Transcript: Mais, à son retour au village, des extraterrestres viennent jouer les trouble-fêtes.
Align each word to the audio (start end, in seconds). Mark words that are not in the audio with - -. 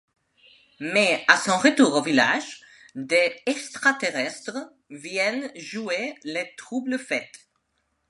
Mais, 0.79 1.23
à 1.27 1.37
son 1.37 1.59
retour 1.59 1.93
au 1.93 2.01
village, 2.01 2.61
des 2.95 3.39
extraterrestres 3.45 4.73
viennent 4.89 5.51
jouer 5.55 6.15
les 6.23 6.55
trouble-fêtes. 6.57 7.47